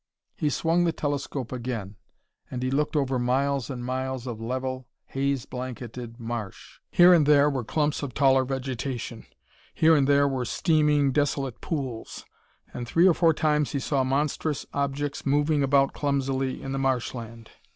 [0.35, 1.95] He swung the telescope yet again.
[2.49, 6.79] And he looked over miles and miles of level, haze blanketed marsh.
[6.89, 9.27] Here and there were clumps of taller vegetation.
[9.75, 12.25] Here and there were steaming, desolate pools.
[12.73, 17.13] And three or four times he saw monstrous objects moving about clumsily in the marsh
[17.13, 17.51] land.